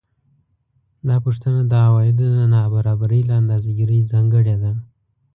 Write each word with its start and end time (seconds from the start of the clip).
دا 1.07 1.15
پوښتنه 1.25 1.59
د 1.65 1.73
عوایدو 1.87 2.25
د 2.37 2.39
نابرابرۍ 2.53 3.21
له 3.29 3.33
اندازه 3.41 3.69
ګیرۍ 3.77 3.99
ځانګړې 4.11 4.55
ده 4.63 4.71